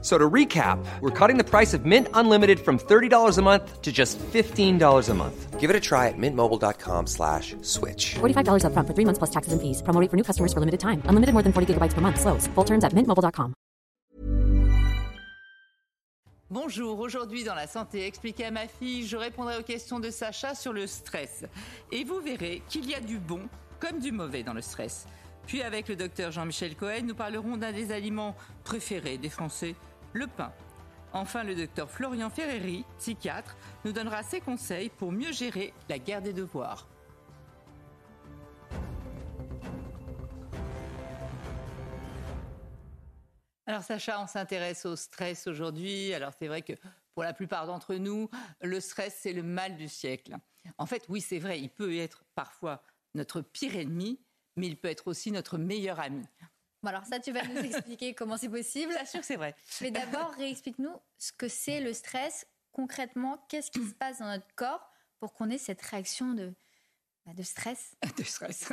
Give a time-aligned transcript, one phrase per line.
[0.00, 3.90] So to recap, we're cutting the price of Mint Unlimited from $30 a month to
[3.90, 5.58] just $15 a month.
[5.58, 8.14] Give it a try at mintmobile.com slash switch.
[8.20, 9.82] $45 upfront for three months plus taxes and fees.
[9.82, 11.02] Promo rate for new customers for limited time.
[11.10, 12.20] Unlimited more than 40 gigabytes per month.
[12.20, 12.46] Slows.
[12.54, 13.54] Full terms at mintmobile.com.
[16.50, 20.54] Bonjour, aujourd'hui dans la santé expliquée à ma fille, je répondrai aux questions de Sacha
[20.54, 21.44] sur le stress.
[21.92, 23.42] Et vous verrez qu'il y a du bon
[23.80, 25.06] comme du mauvais dans le stress.
[25.46, 29.74] Puis avec le docteur Jean-Michel Cohen, nous parlerons d'un des aliments préférés des Français,
[30.12, 30.52] le pain.
[31.12, 36.22] Enfin, le docteur Florian Ferreri, psychiatre, nous donnera ses conseils pour mieux gérer la guerre
[36.22, 36.86] des devoirs.
[43.66, 46.14] Alors Sacha, on s'intéresse au stress aujourd'hui.
[46.14, 46.72] Alors c'est vrai que
[47.14, 48.30] pour la plupart d'entre nous,
[48.62, 50.36] le stress, c'est le mal du siècle.
[50.78, 52.82] En fait, oui, c'est vrai, il peut être parfois
[53.14, 54.20] notre pire ennemi,
[54.56, 56.24] mais il peut être aussi notre meilleur ami.
[56.82, 58.92] Bon alors ça, tu vas nous expliquer comment c'est possible.
[58.92, 59.54] Bien sûr que c'est vrai.
[59.80, 62.46] Mais d'abord, réexplique-nous ce que c'est le stress.
[62.72, 66.54] Concrètement, qu'est-ce qui se passe dans notre corps pour qu'on ait cette réaction de,
[67.26, 67.96] bah, de stress?
[68.16, 68.72] De stress.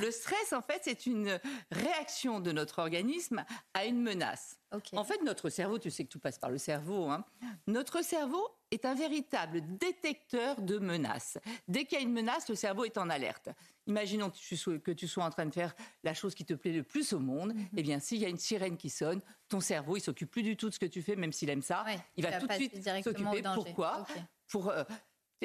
[0.00, 1.38] Le stress, en fait, c'est une
[1.70, 4.56] réaction de notre organisme à une menace.
[4.94, 7.24] En fait, notre cerveau, tu sais que tout passe par le cerveau, hein,
[7.66, 11.38] notre cerveau est un véritable détecteur de menaces.
[11.68, 13.50] Dès qu'il y a une menace, le cerveau est en alerte.
[13.86, 16.54] Imaginons que tu sois, que tu sois en train de faire la chose qui te
[16.54, 17.54] plaît le plus au monde.
[17.54, 17.68] Mhm.
[17.76, 20.56] Eh bien, s'il y a une sirène qui sonne, ton cerveau, il s'occupe plus du
[20.56, 21.84] tout de ce que tu fais, même s'il aime ça.
[21.84, 23.42] Ouais, il va tout de suite s'occuper.
[23.54, 24.00] Pourquoi?
[24.00, 24.16] Ok.
[24.48, 24.84] Pour, euh,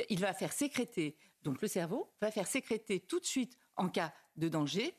[0.10, 4.14] Il va faire sécréter, donc le cerveau va faire sécréter tout de suite, en cas
[4.38, 4.96] de danger,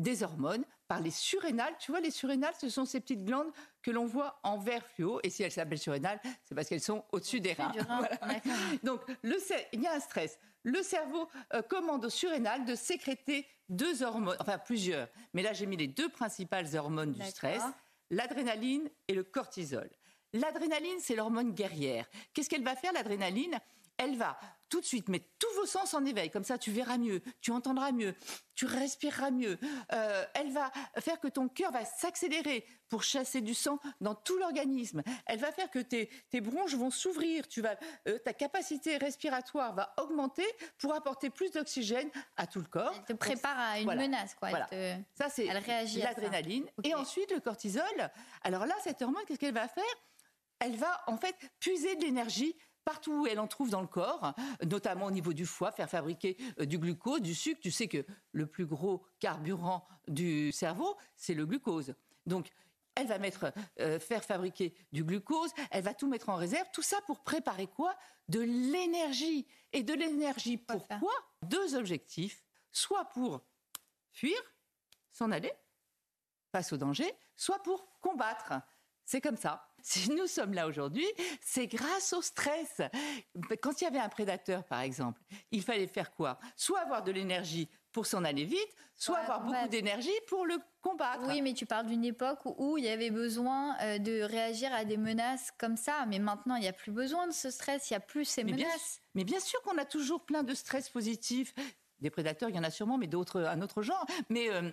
[0.00, 1.74] des hormones par les surrénales.
[1.78, 3.50] Tu vois, les surrénales, ce sont ces petites glandes
[3.82, 5.20] que l'on voit en vert fluo.
[5.22, 7.72] Et si elles s'appellent surrénales, c'est parce qu'elles sont au-dessus des reins.
[7.88, 8.40] rein, Voilà.
[8.82, 9.36] Donc, le
[9.72, 10.38] il y a un stress.
[10.62, 15.08] Le cerveau euh, commande aux surrénales de sécréter deux hormones, enfin plusieurs.
[15.32, 17.62] Mais là, j'ai mis les deux principales hormones du stress,
[18.10, 19.88] l'adrénaline et le cortisol.
[20.32, 22.06] L'adrénaline, c'est l'hormone guerrière.
[22.32, 23.58] Qu'est-ce qu'elle va faire, l'adrénaline?
[24.02, 24.38] Elle va
[24.70, 26.30] tout de suite mettre tous vos sens en éveil.
[26.30, 28.14] Comme ça, tu verras mieux, tu entendras mieux,
[28.54, 29.58] tu respireras mieux.
[29.92, 34.38] Euh, elle va faire que ton cœur va s'accélérer pour chasser du sang dans tout
[34.38, 35.02] l'organisme.
[35.26, 37.48] Elle va faire que tes, tes bronches vont s'ouvrir.
[37.48, 37.74] Tu vas,
[38.06, 40.46] euh, ta capacité respiratoire va augmenter
[40.78, 42.94] pour apporter plus d'oxygène à tout le corps.
[42.96, 44.02] Elle te prépare à une Voilà.
[44.02, 44.50] menace, quoi.
[44.50, 44.66] Elle Voilà.
[44.66, 46.70] te- Ça, c'est l'adrénaline.
[46.84, 47.82] Et ensuite, le cortisol.
[48.42, 49.84] Alors là, cette hormone, qu'est-ce qu'elle va faire?
[50.60, 54.34] Elle va en fait puiser de l'énergie partout où elle en trouve dans le corps,
[54.66, 57.60] notamment au niveau du foie, faire fabriquer euh, du glucose, du sucre.
[57.60, 61.94] Tu sais que le plus gros carburant du cerveau, c'est le glucose.
[62.26, 62.50] Donc,
[62.94, 66.82] elle va mettre, euh, faire fabriquer du glucose, elle va tout mettre en réserve, tout
[66.82, 67.96] ça pour préparer quoi?
[68.28, 69.46] De l'énergie.
[69.72, 73.42] Et de l'énergie, pourquoi Deux objectifs, soit pour
[74.12, 74.38] fuir,
[75.12, 75.52] s'en aller,
[76.52, 78.54] face au danger, soit pour combattre.
[79.04, 79.69] C'est comme ça.
[79.82, 81.06] Si nous sommes là aujourd'hui,
[81.40, 82.80] c'est grâce au stress.
[83.62, 85.20] Quand il y avait un prédateur, par exemple,
[85.50, 86.38] il fallait faire quoi?
[86.56, 91.24] Soit avoir de l'énergie pour s'en aller vite, soit avoir beaucoup d'énergie pour le combattre.
[91.26, 94.84] Oui, mais tu parles d'une époque où, il y avait besoin euh, de réagir à
[94.84, 96.04] des menaces comme ça.
[96.06, 98.44] Mais maintenant, il n'y a plus besoin de ce stress, il n'y a plus ces
[98.44, 99.00] Mais bien, menaces.
[99.14, 101.54] mais bien sûr qu'on a toujours plein de stress positif.
[102.00, 104.06] Des prédateurs, il y en a sûrement, mais d'autres, un autre genre.
[104.30, 104.70] Mais euh,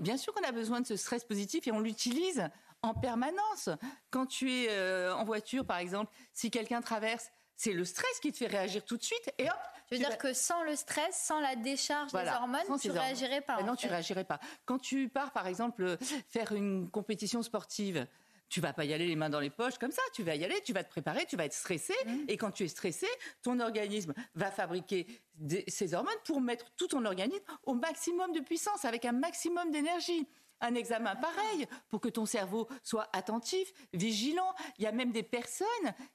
[0.00, 2.48] bien sûr qu'on a besoin de ce stress positif et on l'utilise
[2.84, 3.68] en permanence.
[4.10, 8.32] Quand tu es euh, en voiture, par exemple, si quelqu'un traverse, c'est le stress qui
[8.32, 9.56] te fait réagir tout de suite et hop.
[9.90, 12.66] Je veux tu dire vas- que sans le stress, sans la décharge Voilà, des hormones,
[12.66, 13.04] sans tu hormones.
[13.04, 13.56] réagirais pas.
[13.58, 13.92] Ah en non, tu fait.
[13.92, 14.40] réagirais pas.
[14.64, 15.96] Quand tu pars, par exemple, euh,
[16.28, 18.06] faire une compétition sportive,
[18.48, 20.02] tu vas pas y aller les mains dans les poches comme ça.
[20.14, 21.94] Tu vas y aller, tu vas te préparer, tu vas être stressé.
[22.06, 22.24] Mhm.
[22.28, 23.06] Et quand tu es stressé,
[23.42, 28.40] ton organisme va fabriquer des- ces hormones pour mettre tout ton organisme au maximum de
[28.40, 30.26] puissance, avec un maximum d'énergie.
[30.60, 34.54] Un examen pareil, pour que ton cerveau soit attentif, vigilant.
[34.78, 35.66] Il y a même des personnes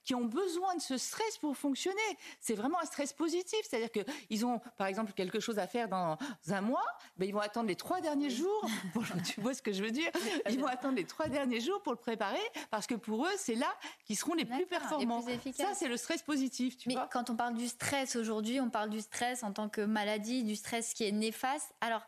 [0.04, 2.00] qui ont besoin de ce stress pour fonctionner.
[2.40, 3.60] C'est vraiment un stress positif.
[3.64, 6.18] C'est-à-dire qu'ils ont, par exemple, quelque chose à faire dans
[6.48, 6.86] un mois,
[7.18, 8.66] ben, ils vont attendre les trois derniers jours.
[8.94, 10.12] Pour, tu vois ce que je veux dire?
[10.50, 12.40] Ils vont attendre les trois derniers jours pour le préparer,
[12.72, 13.72] parce que pour eux, c'est là
[14.06, 15.22] qu'ils seront les plus D'accord, les performants.
[15.22, 15.68] plus efficaces.
[15.68, 17.08] Ça, c'est le stress positif, tu Mais vois?
[17.12, 20.56] quand on parle du stress aujourd'hui, on parle du stress en tant que maladie, du
[20.56, 21.72] stress qui est néfaste.
[21.82, 22.02] Alors,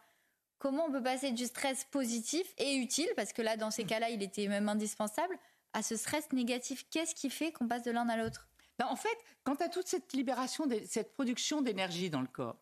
[0.61, 4.11] comment on peut passer du stress positif et utile, parce que là, dans ces cas-là,
[4.11, 5.37] il était même indispensable,
[5.73, 8.47] à ce stress négatif Qu'est-ce qui fait qu'on passe de l'un à l'autre?
[8.77, 12.57] Ben, en fait, quand tu as toute cette libération, cette production d'énergie dans le corps,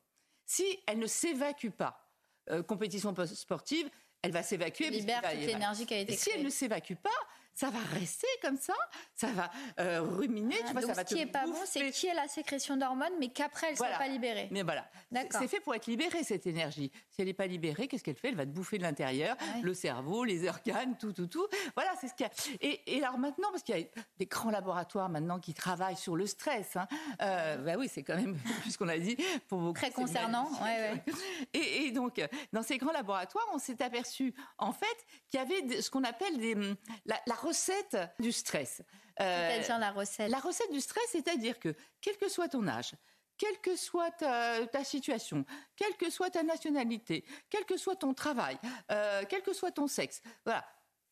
[0.45, 2.09] si elle ne s'évacue pas,
[2.49, 3.89] euh, compétition sportive,
[4.21, 4.89] elle va s'évacuer.
[4.89, 6.45] libère toute l'énergie qui a été Et si elle créée.
[6.45, 7.09] ne s'évacue pas,
[7.53, 8.73] ça va rester comme ça,
[9.15, 11.55] ça va euh, ruminer, tu vois, Donc ça va ce qui te est pas bon,
[11.65, 13.95] c'est qu'il y ait la sécrétion d'hormones, mais qu'après elle ne Voilà.
[13.97, 14.47] soit pas libérée.
[14.51, 14.89] Mais voilà,
[15.31, 16.91] c'est fait pour être libérée cette énergie.
[17.09, 18.29] Si elle n'est pas libérée, qu'est-ce qu'elle fait?
[18.29, 19.61] Elle va te bouffer de l'intérieur, Ouais.
[19.61, 21.47] le cerveau, les organes, tout, tout, tout.
[21.75, 22.55] Voilà, c'est ce qu'il y a.
[22.61, 23.85] Et, et alors maintenant, parce qu'il y a
[24.17, 26.75] des grands laboratoires maintenant qui travaillent sur le stress.
[26.77, 26.87] Hein,
[27.21, 29.17] euh, bah oui, c'est quand même plus qu'on a dit
[29.47, 29.73] pour beaucoup.
[29.79, 31.01] Très concernant, maladie.
[31.11, 31.13] ouais,
[31.53, 32.21] Et, et donc,
[32.53, 34.85] dans ces grands laboratoires, on s'est aperçu en fait
[35.29, 36.75] qu'il y avait ce qu'on appelle des, hum,
[37.05, 38.81] la, la recette du stress.
[39.19, 40.29] Euh, C'est-à-dire la recette.
[40.31, 42.93] la recette du stress, c'est-à-dire que, quel que soit ton âge,
[43.37, 48.13] quelle que soit ta, ta situation, quelle que soit ta nationalité, quel que soit ton
[48.13, 48.57] travail,
[48.91, 50.65] euh, quel que soit ton sexe, voilà,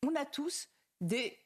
[0.06, 0.68] on a tous
[1.00, 1.38] des,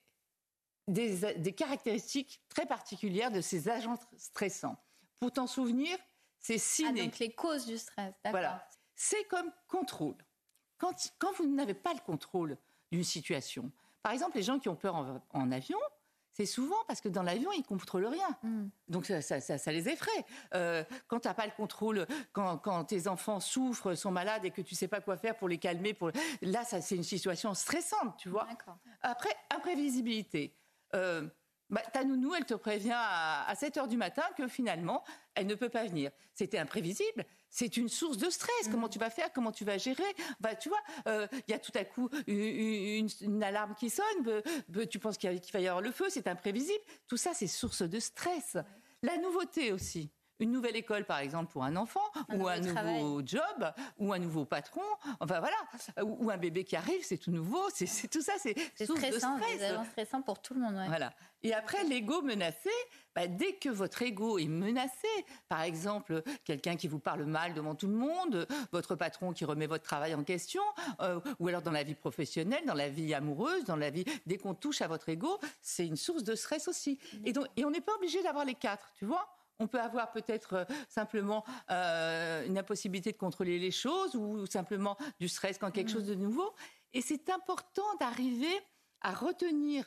[0.88, 4.76] des, des caractéristiques très particulières de ces agents stressants.
[5.20, 5.96] Pour t'en souvenir,
[6.40, 7.04] c'est Ah, ciné.
[7.04, 8.30] donc les causes du stress, d'accord.
[8.32, 8.68] Voilà.
[8.94, 10.16] C'est comme contrôle.
[10.78, 12.56] Quand, quand vous n'avez pas le contrôle
[12.90, 13.70] d'une situation,
[14.02, 15.78] par exemple, les gens qui ont peur en, en avion,
[16.34, 18.28] c'est souvent parce que dans l'avion, ils ne contrôlent rien.
[18.42, 18.68] Mm.
[18.88, 20.24] Donc ça, ça- ça- ça les effraie.
[20.54, 24.50] Euh, quand tu n'as pas le contrôle, quand, quand tes enfants souffrent, sont malades et
[24.50, 26.10] que tu sais pas quoi faire pour les calmer, pour...
[26.40, 28.46] là, ça, c'est une situation stressante, tu vois.
[29.02, 30.54] Après, imprévisibilité.
[30.94, 31.26] Euh,
[31.72, 35.02] bah, ta nounou, elle te prévient à, à 7 heures du matin que finalement,
[35.34, 36.10] elle ne peut pas venir.
[36.34, 37.24] C'était imprévisible.
[37.50, 38.68] C'est une source de stress.
[38.70, 39.32] Comment tu vas faire?
[39.32, 40.02] Comment tu vas gérer?
[40.40, 43.90] Bah, Tu vois, euh, il y a tout à coup une, une- une alarme qui
[43.90, 44.42] sonne.
[44.90, 46.06] tu penses qu'il va y avoir le feu.
[46.10, 46.84] C'est imprévisible.
[47.08, 48.56] Tout ça, c'est source de stress.
[49.02, 50.10] La nouveauté aussi.
[50.40, 53.22] Une nouvelle école, par exemple, pour un enfant, Un ou un nouveau travail.
[53.26, 54.82] job, ou un nouveau patron,
[55.20, 55.56] enfin voilà,
[56.04, 59.06] ou, ou un bébé qui arrive, c'est tout nouveau, c'est tout ça, c'est source de
[59.06, 59.86] stressant, stress.
[59.90, 60.74] stressants pour tout le monde.
[60.74, 60.86] ouais.
[60.88, 61.12] Voilà.
[61.44, 62.70] Et après, l'ego menacé,
[63.14, 65.08] bah, dès que votre ego est menacé,
[65.48, 69.66] par exemple, quelqu'un qui vous parle mal devant tout le monde, votre patron qui remet
[69.66, 70.62] votre travail en question,
[71.00, 74.38] euh, ou alors dans la vie professionnelle, dans la vie amoureuse, dans la vie, dès
[74.38, 76.98] qu'on touche à votre ego, c'est une source de stress aussi.
[77.24, 79.28] Et, donc, et on n'est pas obligé d'avoir les quatre, tu vois?
[79.62, 84.96] On peut avoir peut-être euh, simplement euh, une impossibilité de contrôler les choses ou simplement
[85.20, 86.54] du stress quand quelque chose de nouveau.
[86.92, 88.54] Et c'est important d'arriver
[89.00, 89.84] à retenir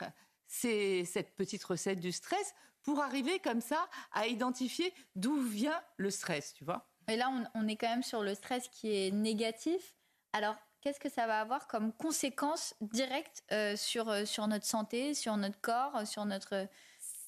[0.48, 6.10] ces- cette petite recette du stress pour arriver comme ça à identifier d'où vient le
[6.10, 6.88] stress, tu vois.
[7.08, 9.96] Et là, on, on est quand même sur le stress qui est négatif.
[10.34, 15.14] Alors, qu'est-ce que ça va avoir comme conséquence directe euh, sur, euh, sur notre santé,
[15.14, 16.68] sur notre corps, sur notre...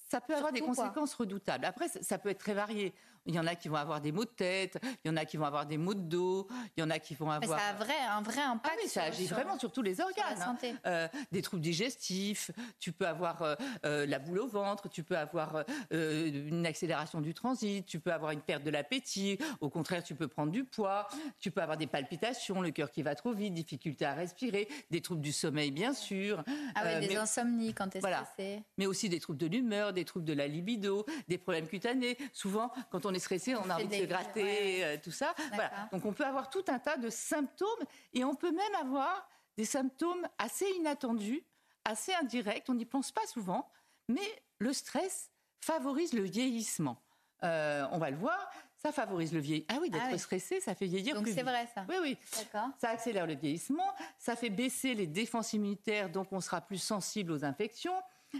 [0.10, 0.70] Ça peut avoir des quoi.
[0.74, 1.66] conséquences redoutables.
[1.66, 2.94] Après, ça- ça peut être très varié.
[3.28, 5.26] Il y en a qui vont avoir des maux de tête, il y en a
[5.26, 7.60] qui vont avoir des maux de dos, il y en a qui vont Mais avoir...
[7.60, 8.74] ça a vrai, un vrai impact.
[8.76, 10.24] Ah oui, ça agit sur- vraiment sur tous les organes.
[10.38, 10.46] la hein.
[10.46, 10.74] santé.
[10.86, 15.18] Euh, des troubles digestifs, tu peux avoir euh, euh, la boule au ventre, tu peux
[15.18, 20.04] avoir euh, une accélération du transit, tu peux avoir une perte de l'appétit, au contraire,
[20.04, 21.08] tu peux prendre du poids,
[21.40, 25.02] tu peux avoir des palpitations, le cœur qui va trop vite, difficulté à respirer, des
[25.02, 26.44] troubles du sommeil, bien sûr.
[26.76, 28.24] Ah ouais, des mais- insomnies quand t'es Voilà.
[28.26, 28.64] stressé.
[28.78, 32.18] mais aussi des troubles de l'humeur, des troubles de la libido, des problèmes cutanés.
[32.32, 34.84] Souvent, quand on est stressé, on a envie de se gratter, ouais.
[34.84, 35.34] euh, tout ça.
[35.54, 35.90] Voilà.
[35.92, 37.68] Donc on peut avoir tout un tas de symptômes
[38.14, 39.28] et on peut même avoir
[39.58, 41.44] des symptômes assez inattendus,
[41.86, 42.66] assez indirects.
[42.70, 43.70] On n'y pense pas souvent,
[44.08, 44.22] mais
[44.60, 45.32] le stress
[45.62, 47.02] favorise le vieillissement.
[47.44, 49.76] Euh, on va le voir, ça favorise le vieillissement.
[49.78, 50.20] Ah oui, d'être Ah oui.
[50.20, 51.86] stressé, ça fait vieillir Donc c'est vrai ça.
[51.90, 52.18] Oui, oui.
[52.38, 52.70] D'accord.
[52.80, 57.32] Ça accélère le vieillissement, ça fait baisser les défenses immunitaires, donc on sera plus sensible
[57.32, 57.94] aux infections.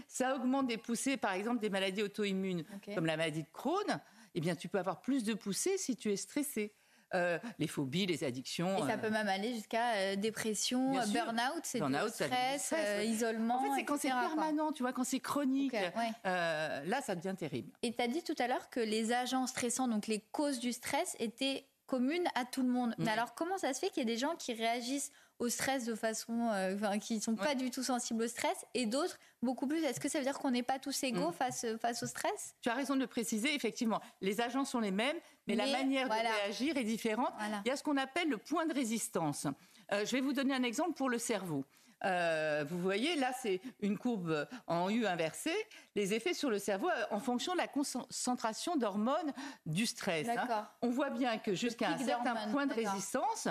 [0.06, 2.64] Ça augmente des poussées, par exemple, des maladies auto-immunes,
[2.94, 4.00] comme la maladie de Crohn.
[4.38, 6.72] Eh bien, tu peux avoir plus de poussées si tu es stressé.
[7.12, 8.76] Euh, les phobies, les addictions.
[8.76, 13.08] Et ça euh, peut même aller jusqu'à euh, dépression, burn-out, c'est du stress, stress, ouais.
[13.08, 13.56] isolement.
[13.56, 14.20] En fait, c'est quand c'est quoi.
[14.20, 15.72] permanent, tu vois, quand c'est chronique.
[15.72, 16.12] Ouais.
[16.24, 17.72] là, ça devient terrible.
[17.82, 20.72] Et tu as dit tout à l'heure que les agents stressants, donc les causes du
[20.72, 22.94] stress, étaient communes à tout le monde.
[22.98, 25.84] Mais alors, comment ça se fait qu'il y ait des gens qui réagissent au stress
[25.84, 26.48] de façon.
[26.52, 29.82] euh, enfin, qui ne sont pas du tout sensibles au stress et d'autres beaucoup plus
[29.84, 31.32] Est-ce que ça veut dire qu'on n'est pas tous égaux Mhm.
[31.32, 32.54] face, face au stress?
[32.60, 34.00] Tu as raison de le préciser, effectivement.
[34.20, 35.16] Les agents sont les mêmes,
[35.46, 36.28] mais, la manière voilà.
[36.30, 37.32] de réagir est différente.
[37.38, 37.62] Voilà.
[37.64, 39.46] Il y a ce qu'on appelle le point de résistance.
[39.92, 41.64] Euh, je vais vous donner un exemple pour le cerveau.
[42.04, 45.56] Euh, vous voyez, là, c'est une courbe en U inversée.
[45.96, 49.32] Les effets sur le cerveau euh, en fonction de la concentration d'hormones
[49.66, 50.28] du stress.
[50.28, 50.68] hein.
[50.80, 53.48] On voit bien que jusqu'à un certain point de résistance,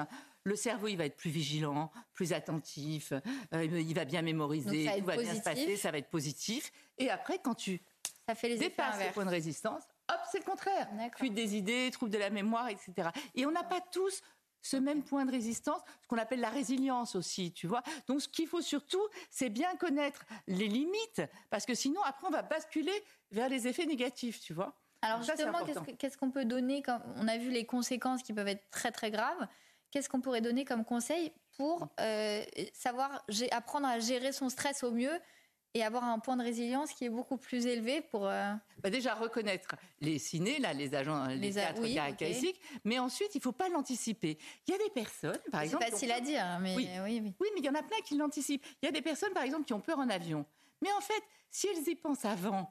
[0.47, 3.11] le cerveau, il va être plus vigilant, plus attentif,
[3.53, 6.71] euh, il va bien mémoriser, va tout va bien se passer, ça va être positif.
[6.97, 7.81] Et après, quand tu
[8.27, 10.87] Ça fait les effets dépasse le point de résistance, hop, c'est le contraire.
[11.17, 13.09] Fuite des idées, trouble de la mémoire, etc.
[13.35, 14.21] Et on n'a pas tous
[14.61, 17.83] ce même point de résistance, ce qu'on appelle la résilience aussi, tu vois.
[18.07, 22.31] Donc, ce qu'il faut surtout, c'est bien connaître les limites, parce que sinon, après, on
[22.31, 24.73] va basculer vers les effets négatifs, tu vois.
[25.01, 25.59] Alors justement,
[25.99, 29.11] qu'est-ce qu'on peut donner quand On a vu les conséquences qui peuvent être très très
[29.11, 29.47] graves.
[29.91, 34.91] Qu'est-ce qu'on pourrait donner comme conseil pour euh, savoir apprendre à gérer son stress au
[34.91, 35.19] mieux
[35.73, 38.27] et avoir un point de résilience qui est beaucoup plus élevé pour.
[38.27, 43.39] Euh, bah déjà reconnaître les ciné, là, les agents, les, quatre caractéristiques, mais ensuite il
[43.39, 44.37] ne faut pas l'anticiper.
[44.67, 45.83] Il y a des personnes, par exemple.
[45.85, 46.87] C'est facile à dire, mais oui.
[47.03, 48.65] Oui, oui, mais il y en a plein qui l'anticipent.
[48.81, 50.45] Il y a des personnes, par exemple, qui ont peur en avion.
[50.81, 52.69] Mais en fait, si elles y pensent avant,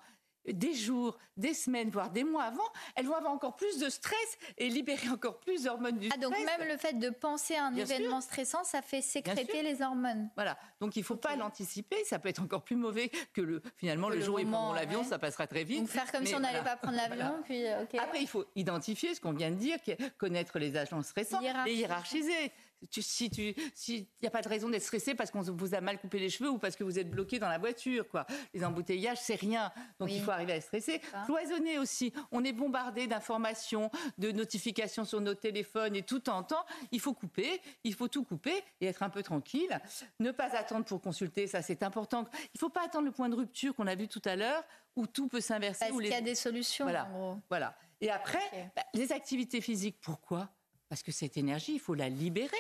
[0.52, 4.38] des jours, des semaines, voire des mois avant, elles vont avoir encore plus de stress
[4.58, 7.74] et libérer encore plus d'hormones du ah, donc même le fait de penser à un
[7.74, 10.30] événement stressant, ça fait sécréter les hormones.
[10.34, 10.58] Voilà.
[10.80, 11.96] Donc il ne faut pas l'anticiper.
[12.04, 15.04] Ça peut être encore plus mauvais que le finalement le, jour où ils prendront l'avion,
[15.04, 15.80] ça passera très vite.
[15.80, 17.42] Donc faire comme si on n'allait pas prendre l'avion.
[17.44, 19.78] Puis euh, Après, il faut identifier ce qu'on vient de dire,
[20.18, 22.52] connaître les agents stressants, les hiérarchiser
[22.90, 23.54] si tu,
[23.88, 26.50] n'y a pas de raison d'être stressé parce qu'on vous a mal coupé les cheveux
[26.50, 28.26] ou parce que vous êtes bloqué dans la voiture, quoi.
[28.54, 29.72] Les embouteillages, c'est rien.
[29.98, 31.00] Donc il faut arriver à être stressé.
[31.24, 32.12] Cloisonner aussi.
[32.32, 36.64] On est bombardé d'informations, de notifications sur nos téléphones et tout en temps.
[36.92, 37.60] Il faut couper.
[37.84, 39.80] Il faut tout couper et être un peu tranquille.
[40.20, 42.26] Ne pas attendre pour consulter, ça c'est important.
[42.34, 44.64] Il ne faut pas attendre le point de rupture qu'on a vu tout à l'heure
[44.94, 45.86] où tout peut s'inverser.
[45.88, 46.84] Parce qu'il y a des solutions.
[46.84, 47.08] Voilà.
[47.48, 47.76] voilà.
[48.00, 50.50] Et après, bah, les activités physiques, pourquoi?
[50.88, 52.56] Parce que cette énergie, il faut la libérer.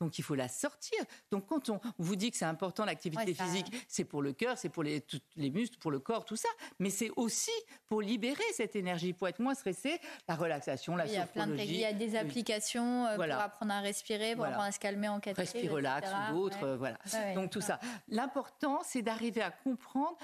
[0.00, 0.98] Donc il faut la sortir.
[1.30, 4.68] Donc quand on vous dit que c'est important l'activité physique, c'est pour le cœur, c'est
[4.68, 5.04] pour les,
[5.36, 7.52] les, muscles, pour le corps, tout ça, mais c'est aussi
[7.86, 11.64] pour libérer cette énergie, pour être moins stressé, la relaxation, la sophrologie.
[11.64, 15.08] Il y a des applications euh, pour apprendre à respirer, pour apprendre à se calmer
[15.08, 16.98] en cas de Respirelax ou d'autres, euh, voilà.
[17.34, 17.78] Donc tout ça.
[18.08, 20.18] L'important, c'est d'arriver à comprendre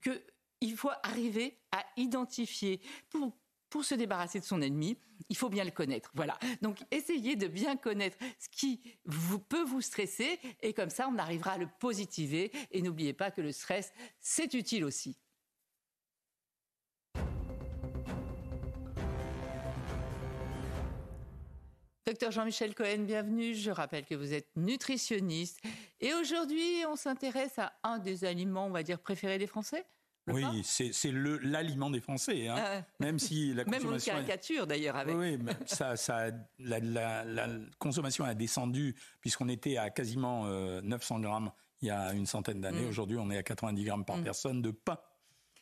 [0.00, 0.22] que
[0.60, 2.80] il faut arriver à identifier
[3.10, 3.32] pour
[3.74, 4.96] pour se débarrasser de son ennemi,
[5.28, 6.12] il faut bien le connaître.
[6.14, 6.38] Voilà.
[6.62, 11.18] Donc, essayez de bien connaître ce qui vous, peut vous stresser et comme ça, on
[11.18, 12.52] arrivera à le positiver.
[12.70, 15.16] Et n'oubliez pas que le stress, c'est utile aussi.
[22.06, 23.56] Docteur Jean-Michel Cohen, bienvenue.
[23.56, 25.58] Je rappelle que vous êtes nutritionniste.
[26.00, 29.84] Et aujourd'hui, on s'intéresse à un des aliments, on va dire, préférés des Français
[30.28, 32.56] oui, c'est l'aliment des Français, hein.
[32.58, 33.88] ah même si la consommation.
[33.88, 35.14] Même une caricature d'ailleurs avec.
[35.16, 36.80] Oui, mais ça, ça, la,
[37.24, 41.52] la, consommation a descendu puisqu'on était à quasiment 900 euh, grammes
[41.82, 42.86] il y a une centaine d'années.
[42.86, 42.88] Mm.
[42.88, 44.24] Aujourd'hui, on est à 90 grammes par mm.
[44.24, 44.98] personne de pain.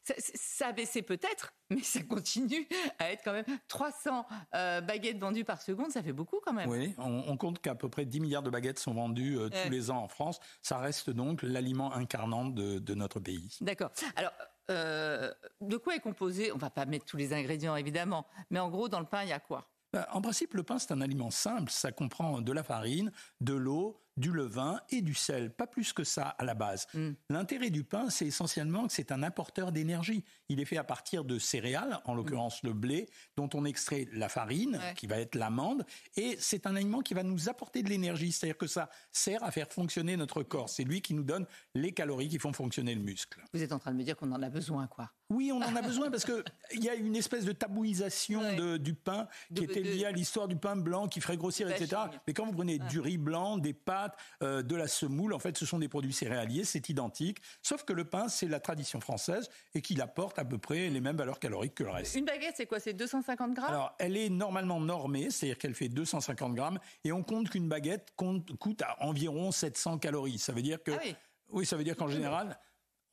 [0.04, 2.66] Ça, a baissé peut-être, mais ça continue
[2.98, 6.68] à être quand même 300 euh, baguettes vendues par seconde, ça fait beaucoup quand même.
[6.68, 9.92] Oui, on, compte qu'à peu près 10 milliards de baguettes sont vendues euh, tous les
[9.92, 10.40] ans en France.
[10.60, 13.58] Ça reste donc l'aliment incarnant de, de, notre pays.
[13.60, 13.92] D'accord.
[14.16, 14.32] Alors,
[14.70, 18.70] euh, de quoi est composé On va pas mettre tous les ingrédients évidemment, mais en
[18.70, 19.68] gros dans le pain il y a quoi?
[19.92, 21.70] Ben, En principe, le pain c'est un aliment simple.
[21.70, 26.04] Ça comprend de la farine, de l'eau, du levain et du sel, pas plus que
[26.04, 26.86] ça à la base.
[26.94, 27.10] Mm.
[27.30, 30.24] L'intérêt du pain, c'est essentiellement que c'est un apporteur d'énergie.
[30.48, 34.28] Il est fait à partir de céréales, en l'occurrence le blé, dont on extrait la
[34.28, 35.84] farine, qui va être l'amande,
[36.16, 39.50] et c'est un aliment qui va nous apporter de l'énergie, c'est-à-dire que ça sert à
[39.50, 40.68] faire fonctionner notre corps.
[40.68, 43.42] C'est lui qui nous donne les calories qui font fonctionner le muscle.
[43.52, 45.76] Vous êtes en train de me dire qu'on en a besoin, quoi oui, on en
[45.76, 48.42] a besoin parce que il y a une espèce de tabouisation
[48.78, 52.02] du pain qui était liée à l'histoire du pain blanc qui ferait grossir, etc.
[52.26, 54.01] Mais quand vous prenez du riz blanc, des pâtes,
[54.42, 55.34] euh, de la semoule.
[55.34, 57.38] En fait, ce sont des produits céréaliers, c'est identique.
[57.62, 61.00] Sauf que le pain, c'est la tradition française et qu'il apporte à peu près les
[61.00, 62.14] mêmes valeurs caloriques que le reste.
[62.14, 62.80] Une baguette, c'est quoi?
[62.80, 63.68] C'est 250 grammes?
[63.68, 68.12] Alors, elle est normalement normée, c'est-à-dire qu'elle fait 250 grammes et on compte qu'une baguette
[68.16, 70.38] coûte à environ 700 calories.
[70.38, 70.92] Ça veut dire que.
[70.92, 71.14] Ah
[71.50, 71.66] oui.
[71.66, 72.58] ça veut dire qu'en général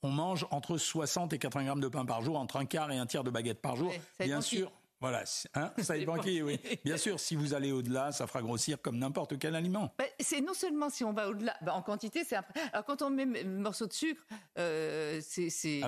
[0.01, 2.97] on mange entre 60 et 80 grammes de pain par jour, entre un quart et
[2.97, 3.91] un tiers de baguette par jour.
[4.19, 5.23] Bien sûr, voilà,
[5.55, 6.59] hein, ça dépend qui, oui.
[6.83, 9.93] Bien sûr, si vous allez au-delà, ça fera grossir comme n'importe quel aliment.
[9.97, 12.35] Bah, c'est non seulement si on va au-delà, bah, en quantité, c'est
[12.73, 14.21] Alors quand on met un morceau de sucre,
[14.57, 15.49] euh, c'est.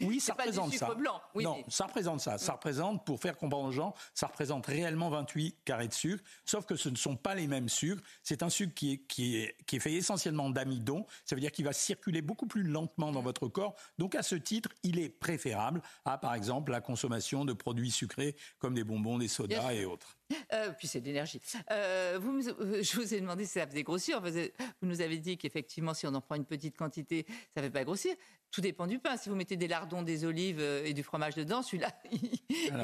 [0.00, 0.94] Oui, ça représente ça.
[0.94, 1.20] Blanc.
[1.36, 2.38] non, ça représente ça.
[2.38, 6.64] Ça représente, pour faire comprendre aux gens, ça représente réellement 28 carrés de sucre, sauf
[6.64, 8.02] que ce ne sont pas les mêmes sucres.
[8.22, 11.06] C'est un sucre qui est, qui est, qui est fait essentiellement d'amidon.
[11.24, 13.24] Ça veut dire qu'il va circuler beaucoup plus lentement dans mm.
[13.24, 13.74] votre corps.
[13.98, 18.21] Donc à ce titre, il est préférable à, par exemple, la consommation de produits sucrés
[18.58, 20.16] comme des bonbons, des sodas et autres.
[20.52, 21.40] Euh, puis c'est de l'énergie.
[21.70, 24.20] Euh, vous, euh, je vous ai demandé si ça faisait grossir.
[24.20, 27.72] Vous nous avez dit qu'effectivement, si on en prend une petite quantité, ça ne fait
[27.72, 28.14] pas grossir.
[28.50, 29.16] Tout dépend du pain.
[29.16, 32.38] Si vous mettez des lardons, des olives et du fromage dedans, celui-là, il,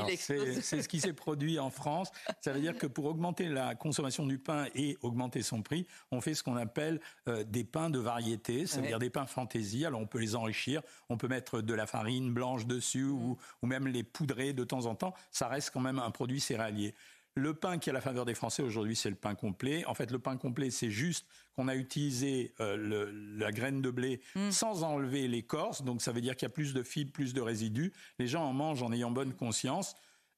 [0.09, 0.61] explose.
[0.61, 2.11] C'est ce qui s'est produit en France.
[2.41, 6.23] Ça veut dire que pour augmenter la consommation du pain et augmenter son prix, on
[6.23, 7.01] fait ce qu'on appelle
[7.47, 9.85] des pains de variété, ça veut dire des pains fantaisie.
[9.85, 13.67] Alors on peut les enrichir, on peut mettre de la farine blanche dessus ou, ou
[13.67, 15.15] même les poudrer de temps en temps.
[15.31, 16.95] Ça reste quand même un produit céréalier.
[17.39, 19.85] Le pain qui est à la faveur des Français aujourd'hui, c'est le pain complet.
[19.87, 24.21] En fait, le pain complet, c'est juste qu'on a utilisé euh, la graine de blé
[24.35, 24.51] mm.
[24.51, 25.83] sans enlever l'écorce.
[25.83, 27.93] Donc, ça veut dire qu'il y a plus de fibres, plus de résidus.
[28.19, 29.95] Les gens en mangent en ayant bonne conscience.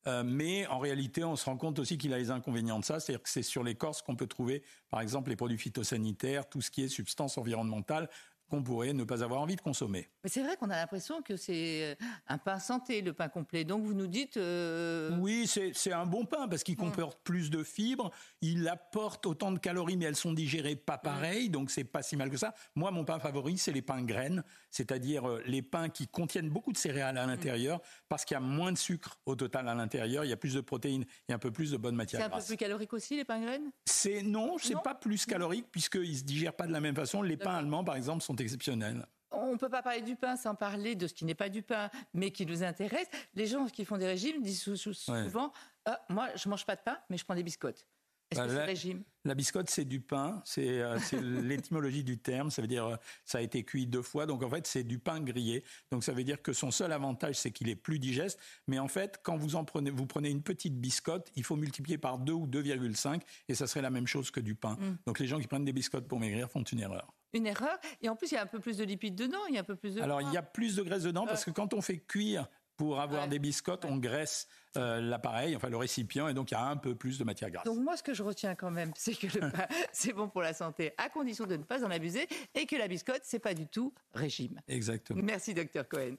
[0.07, 3.01] Euh, mais en réalité, on se rend compte aussi qu'il a les inconvénients de ça,
[3.01, 6.71] c'est-à-dire que c'est sur l'écorce qu'on peut trouver, par exemple, les produits phytosanitaires, tout ce
[6.71, 8.09] qui est substance environnementale
[8.51, 10.09] qu'on pourrait ne pas avoir envie de consommer.
[10.25, 11.95] Mais c'est vrai qu'on a l'impression que c'est euh,
[12.27, 13.65] un pain santé, le pain complet.
[13.65, 14.37] Donc vous nous dites...
[14.37, 16.87] Euh, oui, c'est un bon pain parce qu'il hum.
[16.87, 18.11] comporte plus de fibres,
[18.43, 21.01] il apporte autant de calories, mais elles sont digérées pas hum.
[21.03, 22.55] pareil, donc c'est pas si mal que ça.
[22.75, 26.73] Moi, mon pain favori, c'est les pains graines, c'est-à-dire euh, les pains qui contiennent beaucoup
[26.73, 27.31] de céréales à hum.
[27.31, 30.37] l'intérieur, parce qu'il y a moins de sucre au total à l'intérieur, il y a
[30.37, 32.31] plus de protéines et un peu plus de bonnes matières grasses.
[32.31, 33.71] C'est un peu plus calorique aussi, les pains graines?
[33.85, 37.23] C'est Non, c'est pas plus calorique, puisqu'ils se digèrent pas de la même façon.
[37.23, 39.07] Les pains allemands, par exemple, sont exceptionnel.
[39.33, 41.63] On ne peut pas parler du pain sans parler de ce qui n'est pas du
[41.63, 43.07] pain, mais qui nous intéresse.
[43.35, 45.53] Les gens qui font des régimes disent souvent
[45.85, 47.87] ah, Moi, je ne mange pas de pain, mais je prends des biscottes.
[48.31, 50.41] Est-ce bah, que c'est régime La biscotte, c'est du pain.
[50.45, 50.99] C'est euh,
[51.43, 52.51] l'étymologie du terme.
[52.51, 54.27] Ça veut dire euh, ça a été cuit deux fois.
[54.27, 55.65] Donc en fait, c'est du pain grillé.
[55.91, 58.39] Donc ça veut dire que son seul avantage, c'est qu'il est plus digeste.
[58.69, 61.99] Mais en fait, quand vous en prenez, vous prenez une petite biscotte, il faut multiplier
[61.99, 64.75] par 2 ou 2,5 et ça serait la même chose que du pain.
[64.75, 64.99] Mm.
[65.07, 67.79] Donc les gens qui prennent des biscottes pour maigrir font une erreur une erreur.
[68.03, 69.61] Et en plus, il y a un peu plus de lipides dedans, il y a
[69.61, 70.03] un peu plus de.
[70.03, 72.99] Alors, il y a plus de graisse dedans parce que quand on fait cuire pour
[72.99, 76.65] avoir des biscottes, on graisse euh, l'appareil, enfin le récipient, et donc il y a
[76.65, 77.65] un peu plus de matière grasse.
[77.65, 80.41] Donc moi, ce que je retiens quand même, c'est que le pain, c'est bon pour
[80.41, 83.53] la santé, à condition de ne pas en abuser, et que la biscotte, c'est pas
[83.53, 84.63] du tout régime.
[84.67, 85.21] Exactement.
[85.23, 86.17] Merci, docteur Cohen.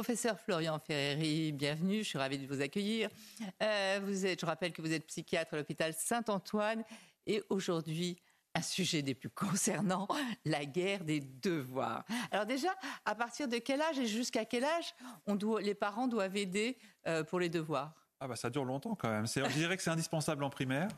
[0.00, 3.10] Professeur Florian Ferreri, bienvenue, je suis ravie de vous accueillir.
[3.62, 6.84] Euh, vous êtes, je rappelle que vous êtes psychiatre à l'hôpital Saint-Antoine
[7.26, 8.16] et aujourd'hui,
[8.54, 10.08] un sujet des plus concernants,
[10.46, 12.06] la guerre des devoirs.
[12.30, 12.70] Alors déjà,
[13.04, 14.94] à partir de quel âge et jusqu'à quel âge
[15.60, 17.99] les parents doivent aider euh, pour les devoirs?
[18.20, 19.26] Ah bah ça dure longtemps quand même.
[19.26, 20.88] Je dirais que c'est indispensable en primaire,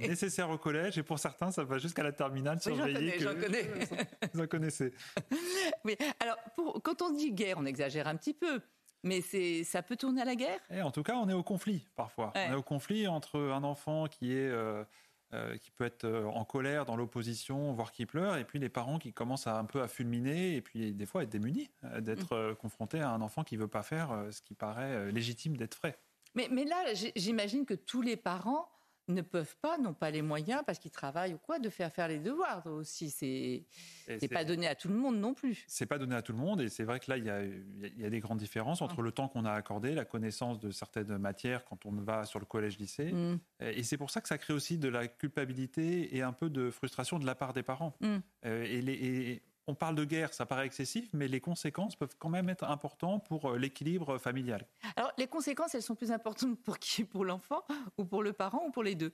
[0.00, 3.18] nécessaire au collège et pour certains ça va jusqu'à la terminale oui, surveillée.
[3.20, 3.70] J'en connais,
[4.34, 4.92] Vous en connaissez.
[5.84, 5.96] Oui.
[6.20, 8.60] Alors pour, quand on dit guerre, on exagère un petit peu.
[9.02, 10.58] Mais c'est, ça peut tourner à la guerre?
[10.70, 12.32] Et En tout cas, on est au conflit parfois.
[12.34, 14.84] On est au conflit entre un enfant qui est euh,
[15.32, 18.68] euh, qui peut être euh, en colère, dans l'opposition, voire qui pleure, et puis les
[18.68, 22.50] parents qui commencent à un peu à fulminer, et puis des fois être démunis, d'être
[22.50, 22.56] mmh.
[22.56, 25.98] confrontés à un enfant qui veut pas faire ce qui paraît légitime d'être fait.
[26.34, 26.76] Mais, mais là,
[27.16, 28.68] j'imagine que tous les parents
[29.10, 32.08] ne peuvent pas, n'ont pas les moyens parce qu'ils travaillent ou quoi, de faire faire
[32.08, 33.10] les devoirs aussi.
[33.10, 33.64] C'est
[34.08, 35.64] n'est pas donné à tout le monde non plus.
[35.66, 37.44] C'est pas donné à tout le monde et c'est vrai que là il y a,
[37.44, 41.16] y a, des grandes différences entre le temps qu'on a accordé, la connaissance de certaines
[41.18, 43.12] matières quand on va sur le collège-lycée.
[43.12, 43.38] Mm.
[43.60, 46.70] Et c'est pour ça que ça crée aussi de la culpabilité et un peu de
[46.70, 47.96] frustration de la part des parents.
[48.00, 48.16] Mm.
[48.46, 52.16] Euh, et, les, et on parle de guerre, ça paraît excessif, mais les conséquences peuvent
[52.18, 54.66] quand même être importantes pour euh, l'équilibre familial.
[54.96, 57.04] Alors, les conséquences, elles sont plus importantes pour qui?
[57.04, 57.62] Pour l'enfant
[57.96, 59.12] ou pour le parent ou pour les deux?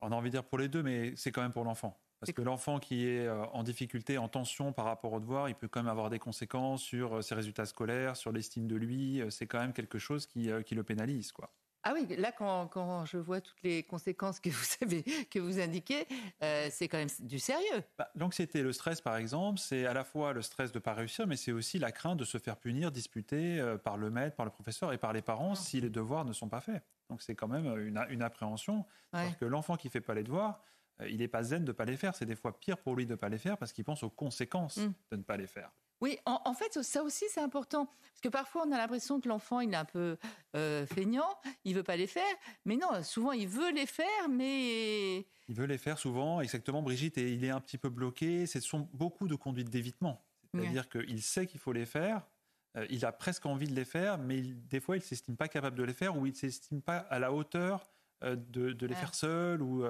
[0.00, 2.00] On a envie de dire pour les deux, mais c'est quand même pour l'enfant.
[2.20, 5.56] Parce que l'enfant qui est euh, en difficulté, en tension par rapport au devoir, il
[5.56, 9.20] peut quand même avoir des conséquences sur euh, ses résultats scolaires, sur l'estime de lui.
[9.30, 11.52] C'est quand même quelque chose qui, qui le pénalise, quoi.
[11.84, 16.06] Ah oui, là, quand, je vois toutes les conséquences que vous avez, que vous indiquez,
[16.42, 17.82] euh, c'est quand même du sérieux.
[17.98, 20.94] Bah, L'anxiété, le stress, par exemple, c'est à la fois le stress de ne pas
[20.94, 24.36] réussir, mais c'est aussi la crainte de se faire punir, disputer euh, par le maître,
[24.36, 26.82] par le professeur et par les parents si les devoirs ne sont pas faits.
[27.10, 28.86] Donc c'est quand même une, appréhension.
[29.10, 30.62] Parce que l'enfant qui ne fait pas les devoirs,
[31.00, 32.14] euh, il n'est pas zen de ne pas les faire.
[32.14, 34.10] C'est des fois pire pour lui de ne pas les faire parce qu'il pense aux
[34.10, 34.92] conséquences mmh.
[35.10, 35.70] de ne pas les faire.
[36.02, 37.86] Oui, en, fait, ça aussi, c'est important.
[37.86, 40.16] Parce que parfois, on a l'impression que l'enfant, il est un peu
[40.56, 42.34] euh, feignant, il veut pas les faire.
[42.64, 45.18] Mais non, souvent, il veut les faire, mais...
[45.48, 48.48] Il veut les faire souvent, exactement, Brigitte, et il est un petit peu bloqué.
[48.48, 50.24] Ce sont beaucoup de conduites d'évitement.
[50.52, 52.26] C'est-à-dire qu'il sait qu'il faut les faire,
[52.76, 55.46] euh, il a presque envie de les faire, mais des fois, il ne s'estime pas
[55.46, 57.88] capable de les faire ou il ne s'estime pas à la hauteur
[58.24, 59.86] euh, de, les faire seul ou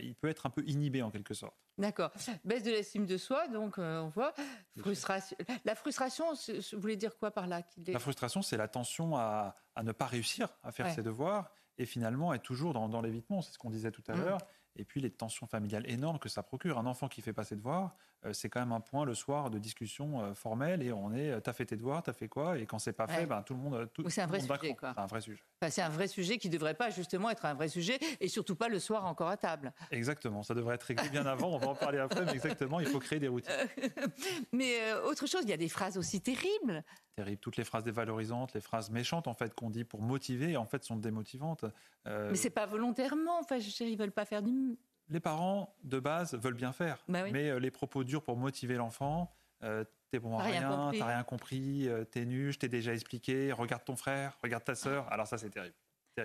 [0.00, 1.61] il peut être un peu inhibé en quelque sorte.
[1.78, 2.10] D'accord.
[2.44, 4.34] Baisse de l'estime de soi, donc euh, on voit.
[4.78, 5.36] Frustration.
[5.64, 9.92] La frustration, vous voulez dire quoi par là La frustration, c'est la tension à, ne
[9.92, 13.42] pas réussir à faire ses devoirs et finalement être toujours dans, l'évitement.
[13.42, 14.20] C'est ce qu'on disait tout à mmh.
[14.20, 14.38] l'heure
[14.76, 16.78] et puis les tensions familiales énormes que ça procure.
[16.78, 19.50] Un enfant qui fait pas ses devoirs, euh, c'est quand même un point le soir
[19.50, 22.58] de discussion euh, formelle et on est, euh, t'as fait tes devoirs, t'as fait quoi
[22.58, 24.98] Et quand c'est pas fait, ben, tout le monde, tout, c'est un, vrai sujet, C'est
[24.98, 25.42] un vrai sujet.
[25.68, 28.68] c'est un vrai sujet qui devrait pas justement être un vrai sujet et surtout pas
[28.68, 29.72] le soir encore à table.
[29.90, 31.48] Exactement, ça devrait être réglé bien avant.
[31.48, 33.52] On va en parler après, mais exactement, il faut créer des routines.
[34.52, 36.84] mais autre chose, il y a des phrases aussi terribles.
[37.14, 37.40] Terribles.
[37.40, 40.82] Toutes les phrases dévalorisantes, les phrases méchantes en fait qu'on dit pour motiver, en fait
[40.84, 41.64] sont démotivantes.
[42.06, 43.38] Mais c'est pas volontairement.
[43.40, 44.78] Enfin, je ils veulent pas faire du
[45.12, 47.04] les parents, de base, veulent bien faire.
[47.08, 51.06] Bah mais euh, les propos durs pour motiver l'enfant, euh, t'es bon à rien, t'as
[51.06, 55.12] rien compris, euh, t'es nu, je t'ai déjà expliqué, regarde ton frère, regarde ta sœur.
[55.12, 55.74] Alors ça, c'est terrible.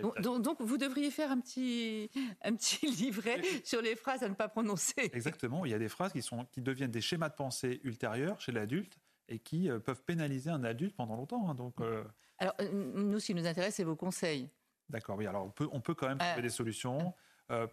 [0.01, 4.27] Donc, donc, donc, vous devriez faire un petit, un petit livret sur les phrases à
[4.27, 5.09] ne pas prononcer.
[5.13, 5.65] Exactement.
[5.65, 8.51] Il y a des phrases qui, sont, qui deviennent des schémas de pensée ultérieurs chez
[8.51, 11.49] l'adulte et qui euh, peuvent pénaliser un adulte pendant longtemps.
[11.49, 11.55] hein.
[11.55, 12.03] donc, euh,
[12.37, 14.49] Alors, euh, nous, ce qui nous intéresse, c'est vos conseils.
[14.89, 15.27] D'accord, oui.
[15.27, 17.13] Alors, on peut, on peut quand même trouver des solutions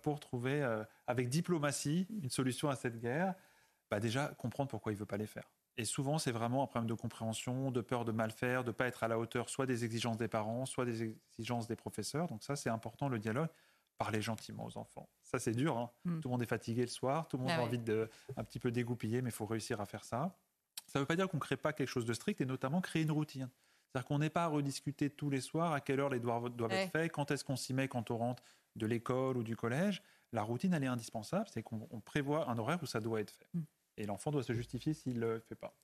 [0.03, 0.63] pour trouver,
[1.07, 3.35] avec diplomatie, une solution à cette guerre.
[3.91, 5.49] Bah, déjà, comprendre pourquoi il ne veut pas les faire.
[5.77, 8.73] Et souvent, c'est vraiment un problème de compréhension, de peur de mal faire, de ne
[8.73, 12.29] pas être à la hauteur soit des exigences des parents, soit des exigences des professeurs.
[12.29, 13.49] Donc ça, c'est important, le dialogue.
[13.97, 15.09] Parler gentiment aux enfants.
[15.23, 15.77] Ça, c'est dur.
[15.79, 15.91] hein.
[16.05, 16.21] Mm.
[16.21, 18.43] Tout le monde est fatigué le soir, tout le monde Ah a envie de un
[18.43, 20.37] petit peu dégoupiller, mais il faut réussir à faire ça.
[20.95, 22.81] Ça ne veut pas dire qu'on ne crée pas quelque chose de strict, et notamment
[22.81, 23.51] créer une routine.
[23.93, 26.71] C'est-à-dire qu'on n'est pas à rediscuter tous les soirs à quelle heure les devoirs doivent
[26.71, 26.85] Ouais.
[26.85, 28.43] être faits, quand est-ce qu'on s'y met quand on rentre
[28.77, 30.03] de l'école ou du collège.
[30.33, 33.33] La routine, elle est indispensable, c'est qu'on on prévoit un horaire où ça doit être
[33.33, 33.47] fait.
[33.55, 33.61] Mm.
[33.99, 35.75] Et l'enfant doit se justifier s'il ne le fait pas.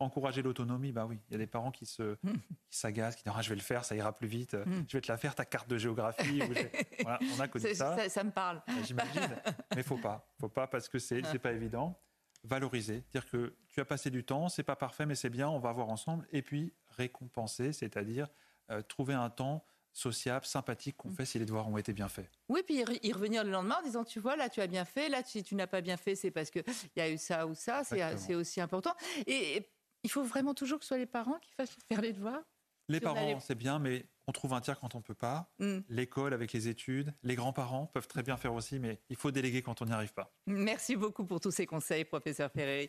[0.00, 2.32] Encourager l'autonomie, bah oui, il y a des parents qui se Mm.
[2.70, 4.84] qui s'agacent, qui disent ah, je vais le faire, ça ira plus vite, Mm.
[4.88, 6.42] je vais te la faire ta carte de géographie.
[6.42, 6.60] ou je-
[7.04, 7.96] voilà, on a connu ça.
[7.96, 8.62] Ça, ça me parle.
[8.84, 9.36] J'imagine.
[9.76, 10.26] Mais faut pas.
[10.40, 11.96] Faut pas parce que c'est c'est pas évident.
[12.42, 15.58] Valoriser, dire que tu as passé du temps, c'est pas parfait, mais c'est bien, on
[15.58, 16.26] va voir ensemble.
[16.32, 18.28] Et puis récompenser, c'est-à-dire
[18.70, 22.30] euh, trouver un temps sociable, sympathique qu'on fait si les devoirs ont été bien faits.
[22.48, 24.68] Oui, puis y re- y revenir le lendemain en disant, tu vois, là, tu as
[24.68, 26.62] bien fait, là, si tu n'as pas bien fait, c'est parce qu'il
[26.96, 28.94] y a eu ça ou ça, c'est c'est aussi important.
[29.26, 29.70] Et, et
[30.04, 32.40] il faut vraiment toujours que ce soit les parents qui fassent faire les devoirs.
[32.88, 35.50] Les Si parents, les- c'est bien, mais on trouve un tiers quand on peut pas.
[35.58, 35.78] Mm.
[35.88, 39.60] L'école avec les études, les grands-parents peuvent très bien faire aussi, mais il faut déléguer
[39.60, 40.32] quand on n'y arrive pas.
[40.46, 42.88] Merci beaucoup pour tous ces conseils, professeur Ferreri.